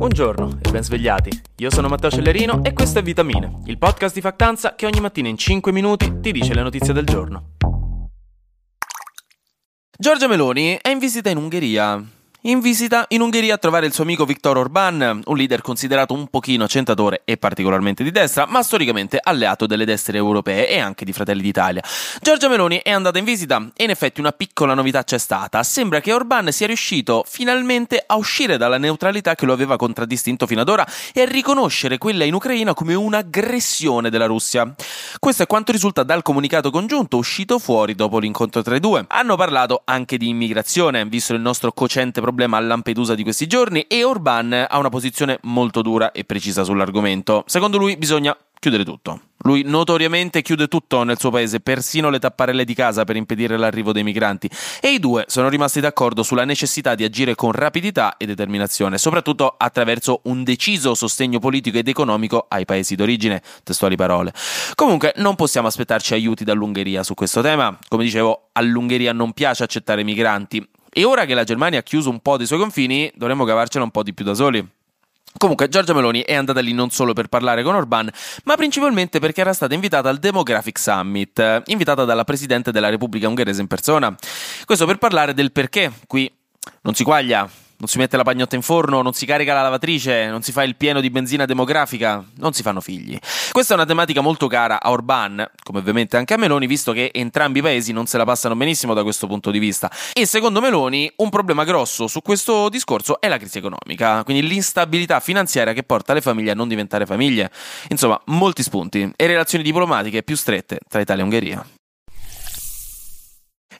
Buongiorno 0.00 0.60
e 0.62 0.70
ben 0.70 0.82
svegliati. 0.82 1.28
Io 1.56 1.70
sono 1.70 1.86
Matteo 1.86 2.10
Cellerino 2.10 2.64
e 2.64 2.72
questo 2.72 3.00
è 3.00 3.02
Vitamine, 3.02 3.60
il 3.66 3.76
podcast 3.76 4.14
di 4.14 4.22
Factanza 4.22 4.74
che 4.74 4.86
ogni 4.86 4.98
mattina 4.98 5.28
in 5.28 5.36
5 5.36 5.70
minuti 5.72 6.20
ti 6.22 6.32
dice 6.32 6.54
le 6.54 6.62
notizie 6.62 6.94
del 6.94 7.04
giorno. 7.04 7.56
Giorgia 9.98 10.26
Meloni 10.26 10.78
è 10.80 10.88
in 10.88 10.98
visita 10.98 11.28
in 11.28 11.36
Ungheria 11.36 12.02
in 12.44 12.60
visita 12.60 13.04
in 13.08 13.20
Ungheria 13.20 13.54
a 13.54 13.58
trovare 13.58 13.84
il 13.84 13.92
suo 13.92 14.04
amico 14.04 14.24
Viktor 14.24 14.56
Orban, 14.56 15.20
un 15.22 15.36
leader 15.36 15.60
considerato 15.60 16.14
un 16.14 16.28
pochino 16.28 16.66
centatore 16.66 17.20
e 17.26 17.36
particolarmente 17.36 18.02
di 18.02 18.10
destra, 18.10 18.46
ma 18.46 18.62
storicamente 18.62 19.18
alleato 19.22 19.66
delle 19.66 19.84
destre 19.84 20.16
europee 20.16 20.66
e 20.70 20.78
anche 20.78 21.04
di 21.04 21.12
Fratelli 21.12 21.42
d'Italia. 21.42 21.82
Giorgia 22.22 22.48
Meloni 22.48 22.80
è 22.82 22.90
andata 22.90 23.18
in 23.18 23.24
visita 23.24 23.70
e 23.76 23.84
in 23.84 23.90
effetti 23.90 24.20
una 24.20 24.32
piccola 24.32 24.72
novità 24.72 25.04
c'è 25.04 25.18
stata. 25.18 25.62
Sembra 25.62 26.00
che 26.00 26.14
Orban 26.14 26.50
sia 26.50 26.66
riuscito 26.66 27.24
finalmente 27.28 28.02
a 28.06 28.16
uscire 28.16 28.56
dalla 28.56 28.78
neutralità 28.78 29.34
che 29.34 29.44
lo 29.44 29.52
aveva 29.52 29.76
contraddistinto 29.76 30.46
fino 30.46 30.62
ad 30.62 30.68
ora 30.70 30.86
e 31.12 31.20
a 31.20 31.26
riconoscere 31.26 31.98
quella 31.98 32.24
in 32.24 32.32
Ucraina 32.32 32.72
come 32.72 32.94
un'aggressione 32.94 34.08
della 34.08 34.26
Russia. 34.26 34.74
Questo 35.18 35.42
è 35.42 35.46
quanto 35.46 35.72
risulta 35.72 36.04
dal 36.04 36.22
comunicato 36.22 36.70
congiunto 36.70 37.18
uscito 37.18 37.58
fuori 37.58 37.94
dopo 37.94 38.18
l'incontro 38.18 38.62
tra 38.62 38.76
i 38.76 38.80
due. 38.80 39.04
Hanno 39.08 39.36
parlato 39.36 39.82
anche 39.84 40.16
di 40.16 40.28
immigrazione, 40.28 41.04
visto 41.04 41.34
il 41.34 41.40
nostro 41.42 41.72
cocente 41.72 42.12
problema 42.12 42.28
a 42.38 42.60
Lampedusa 42.60 43.14
di 43.14 43.22
questi 43.22 43.46
giorni 43.46 43.82
e 43.82 44.04
Orban 44.04 44.66
ha 44.68 44.78
una 44.78 44.88
posizione 44.88 45.38
molto 45.42 45.82
dura 45.82 46.12
e 46.12 46.24
precisa 46.24 46.64
sull'argomento. 46.64 47.44
Secondo 47.46 47.76
lui 47.76 47.96
bisogna 47.96 48.36
chiudere 48.60 48.84
tutto. 48.84 49.20
Lui 49.44 49.62
notoriamente 49.64 50.42
chiude 50.42 50.68
tutto 50.68 51.02
nel 51.02 51.18
suo 51.18 51.30
paese, 51.30 51.60
persino 51.60 52.10
le 52.10 52.18
tapparelle 52.18 52.64
di 52.66 52.74
casa 52.74 53.04
per 53.04 53.16
impedire 53.16 53.56
l'arrivo 53.56 53.90
dei 53.90 54.02
migranti. 54.02 54.50
E 54.82 54.90
i 54.90 54.98
due 54.98 55.24
sono 55.28 55.48
rimasti 55.48 55.80
d'accordo 55.80 56.22
sulla 56.22 56.44
necessità 56.44 56.94
di 56.94 57.02
agire 57.02 57.34
con 57.34 57.52
rapidità 57.52 58.18
e 58.18 58.26
determinazione, 58.26 58.98
soprattutto 58.98 59.54
attraverso 59.56 60.20
un 60.24 60.44
deciso 60.44 60.94
sostegno 60.94 61.38
politico 61.38 61.78
ed 61.78 61.88
economico 61.88 62.46
ai 62.50 62.66
paesi 62.66 62.94
d'origine. 62.96 63.40
Testuali 63.64 63.96
parole. 63.96 64.34
Comunque, 64.74 65.14
non 65.16 65.36
possiamo 65.36 65.68
aspettarci 65.68 66.12
aiuti 66.12 66.44
dall'Ungheria 66.44 67.02
su 67.02 67.14
questo 67.14 67.40
tema. 67.40 67.76
Come 67.88 68.04
dicevo, 68.04 68.50
all'Ungheria 68.52 69.14
non 69.14 69.32
piace 69.32 69.64
accettare 69.64 70.04
migranti. 70.04 70.68
E 70.92 71.04
ora 71.04 71.24
che 71.24 71.34
la 71.34 71.44
Germania 71.44 71.78
ha 71.78 71.82
chiuso 71.82 72.10
un 72.10 72.20
po' 72.20 72.36
dei 72.36 72.46
suoi 72.46 72.58
confini, 72.58 73.10
dovremmo 73.14 73.44
cavarcela 73.44 73.84
un 73.84 73.90
po' 73.90 74.02
di 74.02 74.12
più 74.12 74.24
da 74.24 74.34
soli. 74.34 74.66
Comunque, 75.36 75.68
Giorgia 75.68 75.94
Meloni 75.94 76.22
è 76.22 76.34
andata 76.34 76.60
lì 76.60 76.72
non 76.72 76.90
solo 76.90 77.12
per 77.12 77.28
parlare 77.28 77.62
con 77.62 77.76
Orban, 77.76 78.10
ma 78.44 78.56
principalmente 78.56 79.20
perché 79.20 79.40
era 79.40 79.52
stata 79.52 79.74
invitata 79.74 80.08
al 80.08 80.18
Demographic 80.18 80.78
Summit, 80.78 81.62
invitata 81.66 82.04
dalla 82.04 82.24
Presidente 82.24 82.72
della 82.72 82.88
Repubblica 82.88 83.28
Ungherese 83.28 83.60
in 83.60 83.68
persona. 83.68 84.14
Questo 84.64 84.86
per 84.86 84.98
parlare 84.98 85.32
del 85.32 85.52
perché 85.52 85.92
qui 86.08 86.30
non 86.82 86.94
si 86.94 87.04
quaglia, 87.04 87.48
non 87.80 87.88
si 87.88 87.96
mette 87.98 88.16
la 88.18 88.22
pagnotta 88.22 88.56
in 88.56 88.62
forno, 88.62 89.00
non 89.00 89.14
si 89.14 89.24
carica 89.24 89.54
la 89.54 89.62
lavatrice, 89.62 90.26
non 90.26 90.42
si 90.42 90.52
fa 90.52 90.62
il 90.62 90.76
pieno 90.76 91.00
di 91.00 91.08
benzina 91.08 91.46
demografica, 91.46 92.22
non 92.36 92.52
si 92.52 92.62
fanno 92.62 92.80
figli. 92.80 93.18
Questa 93.50 93.72
è 93.72 93.76
una 93.76 93.86
tematica 93.86 94.20
molto 94.20 94.46
cara 94.48 94.82
a 94.82 94.90
Orban, 94.90 95.50
come 95.62 95.78
ovviamente 95.78 96.18
anche 96.18 96.34
a 96.34 96.36
Meloni, 96.36 96.66
visto 96.66 96.92
che 96.92 97.10
entrambi 97.12 97.60
i 97.60 97.62
paesi 97.62 97.92
non 97.92 98.06
se 98.06 98.18
la 98.18 98.24
passano 98.24 98.54
benissimo 98.54 98.92
da 98.92 99.02
questo 99.02 99.26
punto 99.26 99.50
di 99.50 99.58
vista. 99.58 99.90
E 100.12 100.26
secondo 100.26 100.60
Meloni 100.60 101.10
un 101.16 101.30
problema 101.30 101.64
grosso 101.64 102.06
su 102.06 102.20
questo 102.20 102.68
discorso 102.68 103.18
è 103.18 103.28
la 103.28 103.38
crisi 103.38 103.58
economica, 103.58 104.22
quindi 104.24 104.46
l'instabilità 104.46 105.18
finanziaria 105.20 105.72
che 105.72 105.82
porta 105.82 106.12
le 106.12 106.20
famiglie 106.20 106.50
a 106.50 106.54
non 106.54 106.68
diventare 106.68 107.06
famiglie. 107.06 107.50
Insomma, 107.88 108.20
molti 108.26 108.62
spunti 108.62 109.10
e 109.16 109.26
relazioni 109.26 109.64
diplomatiche 109.64 110.22
più 110.22 110.36
strette 110.36 110.80
tra 110.86 111.00
Italia 111.00 111.22
e 111.22 111.24
Ungheria. 111.24 111.79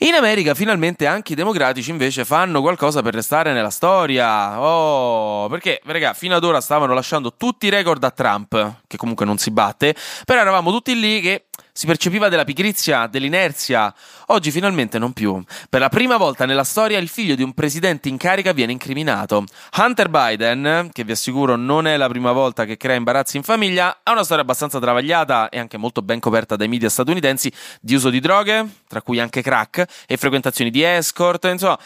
In 0.03 0.15
America 0.15 0.55
finalmente 0.55 1.07
anche 1.07 1.35
i 1.35 1.37
democratici 1.37 1.91
invece 1.91 2.25
fanno 2.25 2.63
qualcosa 2.63 3.03
per 3.03 3.13
restare 3.13 3.53
nella 3.53 3.69
storia. 3.69 4.59
Oh, 4.59 5.47
perché, 5.49 5.83
raga, 5.85 6.15
fino 6.15 6.35
ad 6.35 6.43
ora 6.43 6.63
stavano 6.63 6.95
lasciando 6.95 7.35
tutti 7.35 7.67
i 7.67 7.69
record 7.69 8.03
a 8.03 8.11
Trump, 8.11 8.77
che 8.87 8.97
comunque 8.97 9.27
non 9.27 9.37
si 9.37 9.51
batte, 9.51 9.95
però 10.25 10.41
eravamo 10.41 10.71
tutti 10.71 10.99
lì 10.99 11.21
che 11.21 11.49
si 11.73 11.87
percepiva 11.87 12.29
della 12.29 12.45
pigrizia, 12.45 13.07
dell'inerzia. 13.07 13.93
Oggi 14.27 14.51
finalmente 14.51 14.99
non 14.99 15.13
più. 15.13 15.43
Per 15.69 15.81
la 15.81 15.89
prima 15.89 16.17
volta 16.17 16.45
nella 16.45 16.65
storia 16.65 16.99
il 16.99 17.09
figlio 17.09 17.35
di 17.35 17.43
un 17.43 17.53
presidente 17.53 18.09
in 18.09 18.17
carica 18.17 18.53
viene 18.53 18.73
incriminato. 18.73 19.45
Hunter 19.77 20.09
Biden, 20.09 20.91
che 20.93 21.05
vi 21.05 21.13
assicuro 21.13 21.57
non 21.57 21.87
è 21.87 21.97
la 21.97 22.09
prima 22.09 22.33
volta 22.33 22.65
che 22.65 22.77
crea 22.77 22.97
imbarazzi 22.97 23.37
in 23.37 23.43
famiglia, 23.43 24.01
ha 24.03 24.13
una 24.13 24.25
storia 24.25 24.43
abbastanza 24.43 24.79
travagliata 24.79 25.49
e 25.49 25.59
anche 25.59 25.77
molto 25.77 26.03
ben 26.03 26.21
coperta 26.21 26.57
dai 26.57 26.69
media 26.69 26.89
statunitensi 26.89 27.53
di 27.81 27.95
uso 27.95 28.11
di 28.11 28.21
droghe, 28.21 28.67
tra 28.89 29.03
cui 29.03 29.19
anche 29.19 29.43
crack, 29.43 29.85
e 30.07 30.17
frequentazioni 30.17 30.71
di 30.71 30.83
escort, 30.83 31.45
insomma 31.45 31.79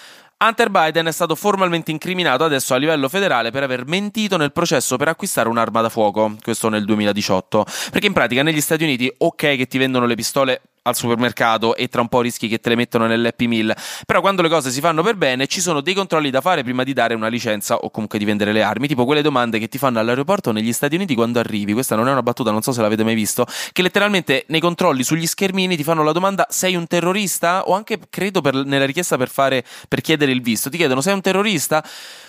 Hunter 0.46 0.68
Biden 0.68 1.06
è 1.06 1.12
stato 1.12 1.34
formalmente 1.34 1.90
incriminato 1.90 2.44
adesso 2.44 2.74
a 2.74 2.76
livello 2.76 3.08
federale 3.08 3.50
per 3.50 3.62
aver 3.62 3.86
mentito 3.86 4.36
nel 4.36 4.52
processo 4.52 4.96
per 4.96 5.08
acquistare 5.08 5.48
un'arma 5.48 5.80
da 5.80 5.88
fuoco, 5.88 6.36
questo 6.42 6.68
nel 6.68 6.84
2018. 6.84 7.64
Perché 7.90 8.06
in 8.06 8.12
pratica 8.12 8.42
negli 8.42 8.60
Stati 8.60 8.84
Uniti, 8.84 9.10
ok 9.16 9.56
che 9.56 9.66
ti 9.66 9.78
vendono 9.78 10.04
le 10.04 10.14
pistole 10.14 10.60
al 10.86 10.96
supermercato 10.96 11.76
e 11.76 11.88
tra 11.88 12.00
un 12.00 12.08
po' 12.08 12.20
rischi 12.20 12.48
che 12.48 12.60
te 12.60 12.68
le 12.68 12.74
mettono 12.74 13.06
nell'Happy 13.06 13.46
Meal. 13.46 13.74
Però 14.06 14.20
quando 14.20 14.42
le 14.42 14.48
cose 14.48 14.70
si 14.70 14.80
fanno 14.80 15.02
per 15.02 15.16
bene 15.16 15.46
ci 15.46 15.60
sono 15.60 15.80
dei 15.80 15.94
controlli 15.94 16.30
da 16.30 16.40
fare 16.40 16.62
prima 16.62 16.82
di 16.82 16.92
dare 16.92 17.14
una 17.14 17.28
licenza 17.28 17.76
o 17.76 17.90
comunque 17.90 18.18
di 18.18 18.24
vendere 18.24 18.52
le 18.52 18.62
armi, 18.62 18.86
tipo 18.86 19.04
quelle 19.04 19.22
domande 19.22 19.58
che 19.58 19.68
ti 19.68 19.78
fanno 19.78 19.98
all'aeroporto 19.98 20.52
negli 20.52 20.72
Stati 20.72 20.94
Uniti 20.94 21.14
quando 21.14 21.38
arrivi. 21.38 21.72
Questa 21.72 21.96
non 21.96 22.08
è 22.08 22.12
una 22.12 22.22
battuta, 22.22 22.50
non 22.50 22.62
so 22.62 22.72
se 22.72 22.82
l'avete 22.82 23.04
mai 23.04 23.14
visto, 23.14 23.46
che 23.72 23.82
letteralmente 23.82 24.44
nei 24.48 24.60
controlli 24.60 25.02
sugli 25.02 25.26
schermini 25.26 25.76
ti 25.76 25.84
fanno 25.84 26.02
la 26.02 26.12
domanda 26.12 26.46
sei 26.50 26.76
un 26.76 26.86
terrorista 26.86 27.64
o 27.64 27.74
anche 27.74 27.98
credo 28.10 28.40
per, 28.40 28.54
nella 28.54 28.84
richiesta 28.84 29.16
per, 29.16 29.28
fare, 29.28 29.64
per 29.88 30.00
chiedere 30.00 30.32
il 30.32 30.42
visto, 30.42 30.68
ti 30.68 30.76
chiedono 30.76 31.00
sei 31.00 31.14
un 31.14 31.20
terrorista? 31.20 31.84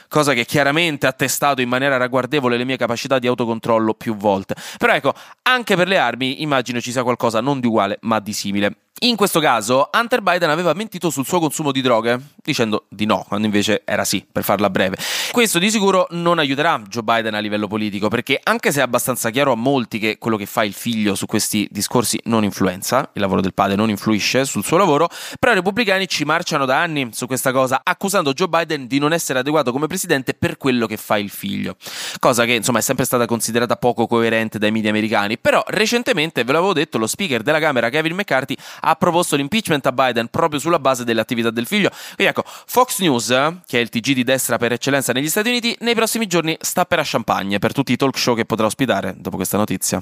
cosa 0.07 0.33
che 0.33 0.45
chiaramente 0.45 1.07
ha 1.07 1.11
testato 1.11 1.61
in 1.61 1.69
maniera 1.69 1.97
ragguardevole 1.97 2.57
le 2.57 2.63
mie 2.63 2.77
capacità 2.77 3.19
di 3.19 3.27
autocontrollo 3.27 3.93
più 3.93 4.15
volte. 4.15 4.55
Però 4.77 4.93
ecco, 4.93 5.13
anche 5.43 5.75
per 5.75 5.87
le 5.87 5.97
armi 5.97 6.41
immagino 6.41 6.79
ci 6.79 6.91
sia 6.91 7.03
qualcosa 7.03 7.41
non 7.41 7.59
di 7.59 7.67
uguale 7.67 7.97
ma 8.01 8.19
di 8.19 8.31
simile. 8.31 8.44
Chimilet. 8.45 8.84
In 9.01 9.17
questo 9.17 9.41
caso, 9.41 9.89
Hunter 9.91 10.21
Biden 10.21 10.49
aveva 10.49 10.71
mentito 10.71 11.09
sul 11.09 11.25
suo 11.25 11.41
consumo 11.41 11.73
di 11.73 11.81
droghe, 11.81 12.17
dicendo 12.41 12.85
di 12.87 13.05
no, 13.05 13.25
quando 13.27 13.45
invece 13.45 13.81
era 13.83 14.05
sì, 14.05 14.25
per 14.31 14.45
farla 14.45 14.69
breve. 14.69 14.95
Questo 15.31 15.59
di 15.59 15.69
sicuro 15.69 16.07
non 16.11 16.39
aiuterà 16.39 16.81
Joe 16.87 17.03
Biden 17.03 17.33
a 17.33 17.39
livello 17.39 17.67
politico, 17.67 18.07
perché 18.07 18.39
anche 18.41 18.71
se 18.71 18.79
è 18.79 18.83
abbastanza 18.83 19.31
chiaro 19.31 19.51
a 19.51 19.55
molti 19.55 19.99
che 19.99 20.17
quello 20.17 20.37
che 20.37 20.45
fa 20.45 20.63
il 20.63 20.71
figlio 20.71 21.13
su 21.13 21.25
questi 21.25 21.67
discorsi 21.69 22.17
non 22.23 22.45
influenza, 22.45 23.09
il 23.11 23.19
lavoro 23.19 23.41
del 23.41 23.53
padre 23.53 23.75
non 23.75 23.89
influisce 23.89 24.45
sul 24.45 24.63
suo 24.63 24.77
lavoro, 24.77 25.09
però 25.39 25.51
i 25.51 25.55
repubblicani 25.55 26.07
ci 26.07 26.23
marciano 26.23 26.63
da 26.63 26.81
anni 26.81 27.09
su 27.11 27.27
questa 27.27 27.51
cosa, 27.51 27.81
accusando 27.83 28.31
Joe 28.31 28.47
Biden 28.47 28.87
di 28.87 28.97
non 28.97 29.11
essere 29.11 29.39
adeguato 29.39 29.73
come 29.73 29.87
presidente 29.87 30.33
per 30.35 30.55
quello 30.55 30.87
che 30.87 30.95
fa 30.95 31.17
il 31.17 31.29
figlio. 31.29 31.75
Cosa 32.19 32.45
che 32.45 32.53
insomma 32.53 32.79
è 32.79 32.81
sempre 32.81 33.03
stata 33.03 33.25
considerata 33.25 33.75
poco 33.75 34.07
coerente 34.07 34.57
dai 34.57 34.71
media 34.71 34.89
americani, 34.89 35.37
però 35.37 35.61
recentemente, 35.67 36.45
ve 36.45 36.53
l'avevo 36.53 36.71
detto, 36.71 36.97
lo 36.97 37.07
speaker 37.07 37.41
della 37.41 37.59
Camera 37.59 37.89
Kevin 37.89 38.15
McCarthy 38.15 38.55
ha 38.85 38.95
proposto 38.95 39.35
l'impeachment 39.35 39.85
a 39.85 39.91
Biden 39.91 40.27
proprio 40.29 40.59
sulla 40.59 40.79
base 40.79 41.03
delle 41.03 41.21
attività 41.21 41.49
del 41.49 41.65
figlio. 41.65 41.89
Quindi 42.15 42.25
ecco, 42.25 42.43
Fox 42.45 42.99
News, 42.99 43.27
che 43.65 43.79
è 43.79 43.81
il 43.81 43.89
TG 43.89 44.13
di 44.13 44.23
destra 44.23 44.57
per 44.57 44.71
eccellenza 44.71 45.13
negli 45.13 45.29
Stati 45.29 45.49
Uniti, 45.49 45.75
nei 45.79 45.95
prossimi 45.95 46.27
giorni 46.27 46.55
sta 46.59 46.85
per 46.85 46.99
a 46.99 47.03
champagne 47.03 47.59
per 47.59 47.73
tutti 47.73 47.91
i 47.91 47.95
talk 47.95 48.17
show 48.17 48.35
che 48.35 48.45
potrà 48.45 48.65
ospitare 48.65 49.15
dopo 49.17 49.35
questa 49.35 49.57
notizia. 49.57 50.01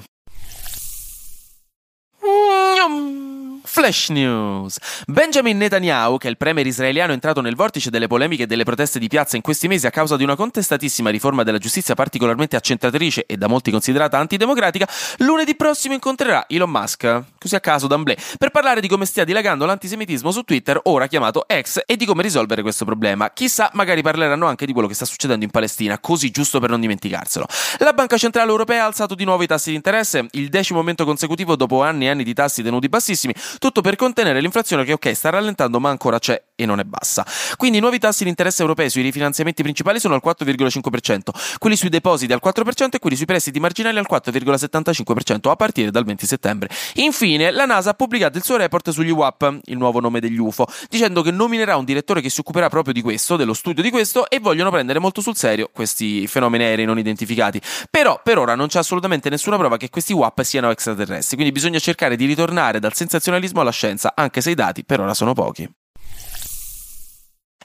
Flash 3.74 4.10
News. 4.10 4.78
Benjamin 5.04 5.56
Netanyahu, 5.56 6.16
che 6.16 6.28
è 6.28 6.30
il 6.30 6.36
premier 6.36 6.64
israeliano 6.64 7.12
entrato 7.12 7.40
nel 7.40 7.56
vortice 7.56 7.90
delle 7.90 8.06
polemiche 8.06 8.44
e 8.44 8.46
delle 8.46 8.62
proteste 8.62 9.00
di 9.00 9.08
piazza 9.08 9.34
in 9.34 9.42
questi 9.42 9.66
mesi 9.66 9.84
a 9.84 9.90
causa 9.90 10.16
di 10.16 10.22
una 10.22 10.36
contestatissima 10.36 11.10
riforma 11.10 11.42
della 11.42 11.58
giustizia 11.58 11.96
particolarmente 11.96 12.54
accentratrice 12.54 13.26
e 13.26 13.36
da 13.36 13.48
molti 13.48 13.72
considerata 13.72 14.16
antidemocratica, 14.16 14.88
lunedì 15.18 15.56
prossimo 15.56 15.92
incontrerà 15.92 16.44
Elon 16.46 16.70
Musk, 16.70 17.22
così 17.36 17.56
a 17.56 17.58
caso 17.58 17.88
d'amblè, 17.88 18.16
per 18.38 18.50
parlare 18.50 18.80
di 18.80 18.86
come 18.86 19.06
stia 19.06 19.24
dilagando 19.24 19.66
l'antisemitismo 19.66 20.30
su 20.30 20.42
Twitter, 20.42 20.78
ora 20.84 21.08
chiamato 21.08 21.44
X, 21.52 21.80
e 21.84 21.96
di 21.96 22.06
come 22.06 22.22
risolvere 22.22 22.62
questo 22.62 22.84
problema. 22.84 23.32
Chissà, 23.32 23.70
magari 23.72 24.02
parleranno 24.02 24.46
anche 24.46 24.66
di 24.66 24.72
quello 24.72 24.86
che 24.86 24.94
sta 24.94 25.04
succedendo 25.04 25.44
in 25.44 25.50
Palestina, 25.50 25.98
così 25.98 26.30
giusto 26.30 26.60
per 26.60 26.70
non 26.70 26.78
dimenticarselo. 26.78 27.44
La 27.78 27.92
Banca 27.92 28.18
Centrale 28.18 28.50
Europea 28.50 28.84
ha 28.84 28.86
alzato 28.86 29.16
di 29.16 29.24
nuovo 29.24 29.42
i 29.42 29.48
tassi 29.48 29.70
di 29.70 29.74
interesse, 29.74 30.28
il 30.30 30.48
decimo 30.48 30.78
momento 30.78 31.04
consecutivo 31.04 31.56
dopo 31.56 31.82
anni 31.82 32.04
e 32.04 32.10
anni 32.10 32.22
di 32.22 32.34
tassi 32.34 32.62
tenuti 32.62 32.88
bassissimi, 32.88 33.34
tutto 33.64 33.80
per 33.80 33.96
contenere 33.96 34.42
l'inflazione 34.42 34.84
che 34.84 34.92
ok 34.92 35.14
sta 35.14 35.30
rallentando 35.30 35.80
ma 35.80 35.88
ancora 35.88 36.18
c'è 36.18 36.38
e 36.56 36.66
non 36.66 36.78
è 36.78 36.84
bassa. 36.84 37.26
Quindi 37.56 37.78
i 37.78 37.80
nuovi 37.80 37.98
tassi 37.98 38.22
di 38.22 38.28
interesse 38.28 38.62
europei 38.62 38.90
sui 38.90 39.02
rifinanziamenti 39.02 39.62
principali 39.62 39.98
sono 39.98 40.14
al 40.14 40.22
4,5%, 40.24 41.58
quelli 41.58 41.76
sui 41.76 41.88
depositi 41.88 42.32
al 42.32 42.40
4% 42.44 42.88
e 42.90 42.98
quelli 42.98 43.16
sui 43.16 43.26
prestiti 43.26 43.60
marginali 43.60 43.98
al 43.98 44.06
4,75% 44.10 45.50
a 45.50 45.56
partire 45.56 45.90
dal 45.90 46.04
20 46.04 46.26
settembre. 46.26 46.68
Infine, 46.94 47.50
la 47.50 47.66
NASA 47.66 47.90
ha 47.90 47.94
pubblicato 47.94 48.38
il 48.38 48.44
suo 48.44 48.56
report 48.56 48.90
sugli 48.90 49.10
WAP, 49.10 49.60
il 49.64 49.76
nuovo 49.76 50.00
nome 50.00 50.20
degli 50.20 50.38
UFO, 50.38 50.66
dicendo 50.88 51.22
che 51.22 51.30
nominerà 51.30 51.76
un 51.76 51.84
direttore 51.84 52.20
che 52.20 52.28
si 52.28 52.40
occuperà 52.40 52.68
proprio 52.68 52.92
di 52.92 53.02
questo, 53.02 53.36
dello 53.36 53.54
studio 53.54 53.82
di 53.82 53.90
questo 53.90 54.28
e 54.28 54.38
vogliono 54.38 54.70
prendere 54.70 54.98
molto 54.98 55.20
sul 55.20 55.36
serio 55.36 55.70
questi 55.72 56.26
fenomeni 56.26 56.64
aerei 56.64 56.84
non 56.84 56.98
identificati. 56.98 57.60
Però 57.90 58.20
per 58.22 58.38
ora 58.38 58.54
non 58.54 58.68
c'è 58.68 58.78
assolutamente 58.78 59.28
nessuna 59.28 59.56
prova 59.56 59.76
che 59.76 59.90
questi 59.90 60.12
WAP 60.12 60.42
siano 60.42 60.70
extraterrestri, 60.70 61.36
quindi 61.36 61.52
bisogna 61.52 61.78
cercare 61.78 62.16
di 62.16 62.26
ritornare 62.26 62.78
dal 62.78 62.94
sensazionalismo 62.94 63.60
alla 63.60 63.70
scienza, 63.70 64.12
anche 64.14 64.40
se 64.40 64.50
i 64.50 64.54
dati 64.54 64.84
per 64.84 65.00
ora 65.00 65.14
sono 65.14 65.32
pochi. 65.32 65.68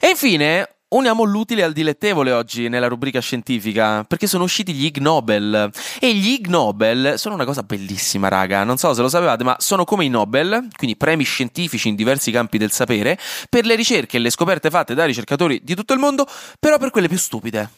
E 0.02 0.08
infine, 0.08 0.76
uniamo 0.88 1.24
l'utile 1.24 1.62
al 1.62 1.74
dilettevole 1.74 2.32
oggi 2.32 2.70
nella 2.70 2.88
rubrica 2.88 3.20
scientifica, 3.20 4.02
perché 4.04 4.26
sono 4.26 4.44
usciti 4.44 4.72
gli 4.72 4.86
Ig 4.86 4.96
Nobel. 4.96 5.70
E 6.00 6.14
gli 6.14 6.28
Ig 6.28 6.46
Nobel 6.46 7.18
sono 7.18 7.34
una 7.34 7.44
cosa 7.44 7.62
bellissima, 7.62 8.28
raga. 8.28 8.64
Non 8.64 8.78
so 8.78 8.94
se 8.94 9.02
lo 9.02 9.10
sapevate, 9.10 9.44
ma 9.44 9.56
sono 9.58 9.84
come 9.84 10.06
i 10.06 10.08
Nobel, 10.08 10.68
quindi 10.74 10.96
premi 10.96 11.24
scientifici 11.24 11.88
in 11.88 11.96
diversi 11.96 12.30
campi 12.30 12.56
del 12.56 12.70
sapere, 12.70 13.18
per 13.50 13.66
le 13.66 13.74
ricerche 13.74 14.16
e 14.16 14.20
le 14.20 14.30
scoperte 14.30 14.70
fatte 14.70 14.94
dai 14.94 15.06
ricercatori 15.06 15.60
di 15.62 15.74
tutto 15.74 15.92
il 15.92 15.98
mondo, 15.98 16.26
però 16.58 16.78
per 16.78 16.88
quelle 16.88 17.08
più 17.08 17.18
stupide. 17.18 17.70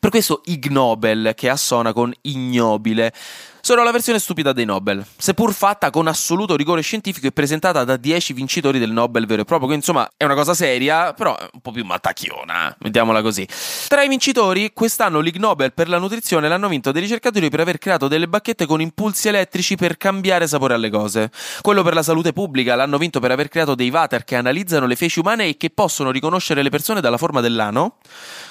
Per 0.00 0.08
questo 0.08 0.40
Ig 0.46 0.68
Nobel, 0.68 1.32
che 1.36 1.50
assona 1.50 1.92
con 1.92 2.10
ignobile, 2.22 3.12
sono 3.68 3.82
la 3.82 3.90
versione 3.90 4.18
stupida 4.18 4.54
dei 4.54 4.64
Nobel, 4.64 5.04
seppur 5.18 5.52
fatta 5.52 5.90
con 5.90 6.06
assoluto 6.06 6.56
rigore 6.56 6.80
scientifico 6.80 7.26
e 7.26 7.32
presentata 7.32 7.84
da 7.84 7.98
10 7.98 8.32
vincitori 8.32 8.78
del 8.78 8.90
Nobel 8.90 9.26
vero 9.26 9.42
e 9.42 9.44
proprio, 9.44 9.68
che 9.68 9.74
insomma 9.74 10.08
è 10.16 10.24
una 10.24 10.32
cosa 10.32 10.54
seria, 10.54 11.12
però 11.12 11.36
è 11.36 11.46
un 11.52 11.60
po' 11.60 11.70
più 11.70 11.84
mattacchiona, 11.84 12.74
mettiamola 12.78 13.20
così. 13.20 13.46
Tra 13.88 14.02
i 14.02 14.08
vincitori, 14.08 14.72
quest'anno 14.72 15.20
l'Ig 15.20 15.36
Nobel 15.36 15.74
per 15.74 15.90
la 15.90 15.98
nutrizione 15.98 16.48
l'hanno 16.48 16.66
vinto 16.68 16.92
dei 16.92 17.02
ricercatori 17.02 17.50
per 17.50 17.60
aver 17.60 17.76
creato 17.76 18.08
delle 18.08 18.26
bacchette 18.26 18.64
con 18.64 18.80
impulsi 18.80 19.28
elettrici 19.28 19.76
per 19.76 19.98
cambiare 19.98 20.46
sapore 20.46 20.72
alle 20.72 20.88
cose. 20.88 21.30
Quello 21.60 21.82
per 21.82 21.92
la 21.92 22.02
salute 22.02 22.32
pubblica 22.32 22.74
l'hanno 22.74 22.96
vinto 22.96 23.20
per 23.20 23.32
aver 23.32 23.48
creato 23.48 23.74
dei 23.74 23.90
water 23.90 24.24
che 24.24 24.36
analizzano 24.36 24.86
le 24.86 24.96
feci 24.96 25.18
umane 25.18 25.44
e 25.46 25.58
che 25.58 25.68
possono 25.68 26.10
riconoscere 26.10 26.62
le 26.62 26.70
persone 26.70 27.02
dalla 27.02 27.18
forma 27.18 27.42
dell'ano 27.42 27.98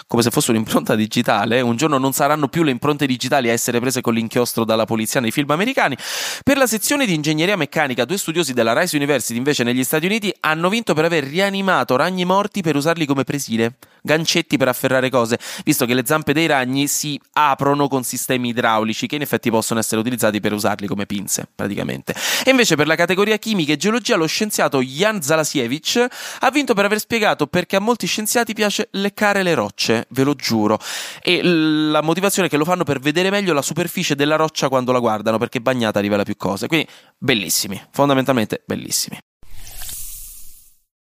come 0.06 0.22
se 0.22 0.30
fosse 0.30 0.52
un'impronta 0.52 0.96
digitale. 0.96 1.60
Un 1.60 1.76
giorno 1.76 1.98
non 1.98 2.14
saranno 2.14 2.48
più 2.48 2.64
le 2.64 2.72
impronte 2.72 3.06
digitali 3.06 3.50
a 3.50 3.52
essere 3.52 3.80
prese 3.80 4.00
con 4.00 4.14
l'inchiostro 4.14 4.64
dalla 4.64 4.86
polizia 4.86 5.06
nei 5.20 5.32
film 5.32 5.50
americani. 5.52 5.98
Per 6.44 6.58
la 6.58 6.68
sezione 6.68 7.06
di 7.06 7.14
ingegneria 7.14 7.56
meccanica, 7.56 8.06
due 8.06 8.18
studiosi 8.18 8.54
della 8.54 8.78
Rice 8.80 8.96
University, 8.96 9.36
invece, 9.36 9.64
negli 9.64 9.84
Stati 9.84 10.06
Uniti, 10.06 10.34
hanno 10.42 10.70
vinto 10.70 10.94
per 10.94 11.06
aver 11.06 11.24
rianimato 11.24 11.96
ragni 11.96 12.26
morti 12.26 12.62
per 12.62 12.76
usarli 12.76 13.06
come 13.06 13.24
presine 13.24 13.76
gancetti 14.08 14.58
per 14.58 14.70
afferrare 14.70 15.10
cose, 15.12 15.38
visto 15.64 15.86
che 15.86 15.94
le 15.94 16.04
zampe 16.06 16.34
dei 16.34 16.48
ragni 16.48 16.88
si 16.88 17.20
aprono 17.34 17.88
con 17.88 18.04
sistemi 18.04 18.50
idraulici 18.50 19.06
che 19.06 19.16
in 19.16 19.22
effetti 19.22 19.52
possono 19.52 19.80
essere 19.80 20.02
utilizzati 20.02 20.40
per 20.40 20.54
usarli 20.54 20.88
come 20.88 21.06
pinze, 21.06 21.48
praticamente. 21.54 22.16
E 22.44 22.50
invece 22.50 22.76
per 22.76 22.88
la 22.88 22.96
categoria 22.96 23.38
chimica 23.38 23.74
e 23.74 23.78
geologia 23.78 24.16
lo 24.16 24.26
scienziato 24.26 24.82
Jan 24.82 25.22
Zalasiewicz 25.22 26.06
ha 26.40 26.50
vinto 26.50 26.74
per 26.74 26.86
aver 26.86 27.00
spiegato 27.00 27.46
perché 27.46 27.76
a 27.76 27.80
molti 27.80 28.08
scienziati 28.08 28.54
piace 28.54 28.88
leccare 28.92 29.44
le 29.44 29.54
rocce, 29.54 30.06
ve 30.10 30.24
lo 30.24 30.34
giuro. 30.34 30.80
E 31.22 31.44
la 31.44 32.02
motivazione 32.02 32.48
è 32.48 32.52
che 32.52 32.58
lo 32.58 32.66
fanno 32.66 32.84
per 32.84 33.00
vedere 33.00 33.30
meglio 33.30 33.54
la 33.54 33.62
superficie 33.62 34.16
della 34.16 34.38
roccia 34.38 34.70
quando 34.70 34.92
la 34.92 34.97
guardano, 35.00 35.38
perché 35.38 35.62
bagnata 35.62 36.00
rivela 36.00 36.24
più 36.24 36.36
cose. 36.36 36.68
Quindi 36.68 36.88
bellissimi, 37.18 37.82
fondamentalmente 37.92 38.64
bellissimi. 38.66 39.18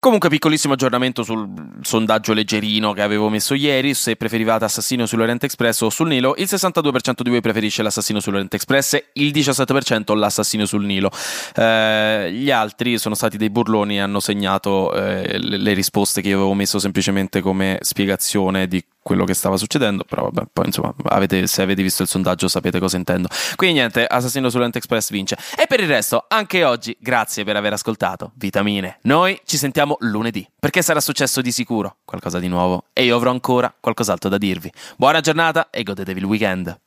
Comunque, 0.04 0.28
piccolissimo 0.28 0.74
aggiornamento 0.74 1.24
sul 1.24 1.48
sondaggio 1.80 2.34
leggerino 2.34 2.92
che 2.92 3.02
avevo 3.02 3.30
messo 3.30 3.54
ieri. 3.54 3.94
Se 3.94 4.18
preferivate 4.18 4.66
Assassino 4.66 5.06
sull'Oriente 5.06 5.46
Express 5.46 5.80
o 5.80 5.90
sul 5.90 6.10
Nilo, 6.10 6.34
il 6.36 6.48
62% 6.50 7.22
di 7.22 7.30
voi 7.30 7.40
preferisce 7.40 7.82
l'Assassino 7.84 8.20
sull'Oriente 8.20 8.58
Express, 8.58 9.02
il 9.14 9.32
17% 9.32 10.14
l'Assassino 10.14 10.66
sul 10.66 10.84
Nilo. 10.84 11.10
Eh, 11.56 12.34
gli 12.34 12.52
altri 12.52 12.98
sono 12.98 13.16
stati 13.16 13.38
dei 13.38 13.50
burloni 13.50 13.96
e 13.96 14.00
hanno 14.02 14.20
segnato 14.20 14.94
eh, 14.94 15.40
le, 15.40 15.56
le 15.56 15.72
risposte 15.72 16.20
che 16.20 16.28
io 16.28 16.36
avevo 16.36 16.54
messo 16.54 16.80
semplicemente 16.80 17.40
come 17.40 17.78
spiegazione 17.80 18.68
di 18.68 18.84
quello 19.04 19.26
che 19.26 19.34
stava 19.34 19.58
succedendo, 19.58 20.04
però 20.04 20.24
vabbè, 20.24 20.48
poi 20.52 20.66
insomma, 20.68 20.94
avete, 21.10 21.46
se 21.46 21.62
avete 21.62 21.84
visto 21.84 22.02
il 22.02 22.08
sondaggio 22.08 22.48
sapete 22.48 22.80
cosa 22.80 22.98
intendo. 22.98 23.28
Quindi 23.56 23.78
niente, 23.78 24.06
Assassino 24.06 24.50
sull'Ent 24.50 24.78
Express 24.78 25.12
vince. 25.12 25.38
E 25.56 25.68
per 25.68 25.82
il 25.82 25.88
resto, 25.88 26.26
anche 26.28 26.64
oggi, 26.64 26.96
grazie 27.00 27.44
per 27.44 27.56
aver 27.56 27.74
ascoltato 27.74 28.32
Vitamine. 28.36 29.00
Noi 29.04 29.40
ci 29.46 29.58
sentiamo 29.58 29.98
lunedì, 30.00 30.48
perché 30.60 30.82
sarà 30.82 31.02
successo 31.02 31.42
di 31.42 31.52
sicuro 31.52 31.98
qualcosa 32.06 32.40
di 32.40 32.48
nuovo 32.48 32.86
e 32.94 33.04
io 33.04 33.16
avrò 33.16 33.30
ancora 33.30 33.74
qualcos'altro 33.78 34.30
da 34.30 34.38
dirvi. 34.38 34.72
Buona 34.96 35.20
giornata 35.20 35.70
e 35.70 35.84
godetevi 35.84 36.20
il 36.20 36.26
weekend. 36.26 36.80